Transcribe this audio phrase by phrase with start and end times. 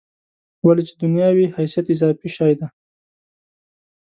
[0.65, 2.67] ولې چې دنیا وي حیثیت اضافي شی دی.